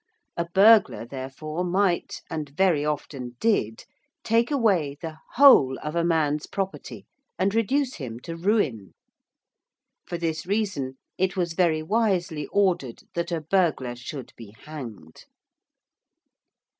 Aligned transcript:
A 0.35 0.45
burglar, 0.45 1.05
therefore, 1.05 1.63
might, 1.63 2.23
and 2.27 2.49
very 2.49 2.83
often 2.83 3.35
did, 3.39 3.83
take 4.23 4.49
away 4.49 4.97
the 4.99 5.17
whole 5.35 5.77
of 5.83 5.95
a 5.95 6.03
man's 6.03 6.47
property 6.47 7.05
and 7.37 7.53
reduce 7.53 7.97
him 7.97 8.19
to 8.21 8.35
ruin. 8.35 8.95
For 10.07 10.17
this 10.17 10.47
reason 10.47 10.97
it 11.19 11.37
was 11.37 11.53
very 11.53 11.83
wisely 11.83 12.47
ordered 12.47 13.03
that 13.13 13.31
a 13.31 13.41
burglar 13.41 13.95
should 13.95 14.33
be 14.35 14.55
hanged. 14.63 15.25